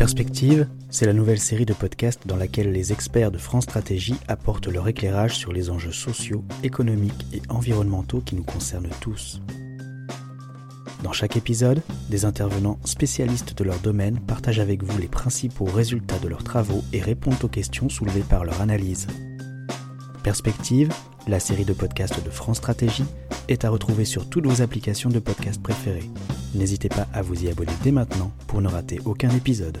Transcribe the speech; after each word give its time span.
Perspective, 0.00 0.66
c'est 0.88 1.04
la 1.04 1.12
nouvelle 1.12 1.38
série 1.38 1.66
de 1.66 1.74
podcasts 1.74 2.26
dans 2.26 2.38
laquelle 2.38 2.72
les 2.72 2.90
experts 2.90 3.30
de 3.30 3.36
France 3.36 3.64
Stratégie 3.64 4.16
apportent 4.28 4.68
leur 4.68 4.88
éclairage 4.88 5.36
sur 5.36 5.52
les 5.52 5.68
enjeux 5.68 5.92
sociaux, 5.92 6.42
économiques 6.62 7.26
et 7.34 7.42
environnementaux 7.50 8.22
qui 8.22 8.34
nous 8.34 8.42
concernent 8.42 8.88
tous. 9.02 9.42
Dans 11.02 11.12
chaque 11.12 11.36
épisode, 11.36 11.82
des 12.08 12.24
intervenants 12.24 12.78
spécialistes 12.86 13.58
de 13.58 13.62
leur 13.62 13.78
domaine 13.80 14.18
partagent 14.20 14.58
avec 14.58 14.82
vous 14.82 14.98
les 14.98 15.06
principaux 15.06 15.66
résultats 15.66 16.18
de 16.18 16.28
leurs 16.28 16.44
travaux 16.44 16.82
et 16.94 17.02
répondent 17.02 17.44
aux 17.44 17.48
questions 17.48 17.90
soulevées 17.90 18.24
par 18.26 18.46
leur 18.46 18.62
analyse. 18.62 19.06
Perspective, 20.22 20.90
la 21.28 21.40
série 21.40 21.66
de 21.66 21.74
podcasts 21.74 22.24
de 22.24 22.30
France 22.30 22.56
Stratégie, 22.56 23.04
est 23.48 23.66
à 23.66 23.68
retrouver 23.68 24.06
sur 24.06 24.30
toutes 24.30 24.46
vos 24.46 24.62
applications 24.62 25.10
de 25.10 25.18
podcast 25.18 25.62
préférées. 25.62 26.08
N'hésitez 26.54 26.88
pas 26.88 27.06
à 27.12 27.22
vous 27.22 27.44
y 27.44 27.48
abonner 27.48 27.72
dès 27.82 27.92
maintenant 27.92 28.32
pour 28.46 28.60
ne 28.60 28.68
rater 28.68 29.00
aucun 29.04 29.30
épisode. 29.30 29.78